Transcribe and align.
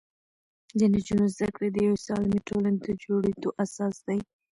د 0.79 0.81
نجونو 0.93 1.25
زده 1.33 1.47
کړې 1.55 1.69
د 1.71 1.77
یوې 1.85 1.97
سالمې 2.05 2.39
ټولنې 2.47 2.79
د 2.85 2.87
جوړېدو 3.03 3.49
اساس 3.63 3.95
دی. 4.07 4.19